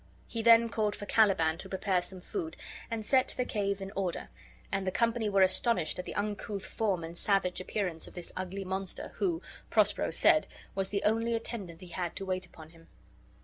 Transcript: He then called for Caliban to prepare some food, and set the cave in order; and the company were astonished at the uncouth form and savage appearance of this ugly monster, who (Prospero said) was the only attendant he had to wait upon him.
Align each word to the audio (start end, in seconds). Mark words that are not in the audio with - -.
He 0.25 0.41
then 0.41 0.67
called 0.67 0.95
for 0.95 1.05
Caliban 1.05 1.59
to 1.59 1.69
prepare 1.69 2.01
some 2.01 2.21
food, 2.21 2.57
and 2.89 3.05
set 3.05 3.35
the 3.37 3.45
cave 3.45 3.83
in 3.83 3.91
order; 3.95 4.29
and 4.71 4.87
the 4.87 4.91
company 4.91 5.29
were 5.29 5.43
astonished 5.43 5.99
at 5.99 6.05
the 6.05 6.15
uncouth 6.15 6.65
form 6.65 7.03
and 7.03 7.15
savage 7.15 7.61
appearance 7.61 8.07
of 8.07 8.15
this 8.15 8.31
ugly 8.35 8.65
monster, 8.65 9.11
who 9.17 9.43
(Prospero 9.69 10.09
said) 10.09 10.47
was 10.73 10.89
the 10.89 11.03
only 11.03 11.35
attendant 11.35 11.81
he 11.81 11.89
had 11.89 12.15
to 12.15 12.25
wait 12.25 12.47
upon 12.47 12.71
him. 12.71 12.87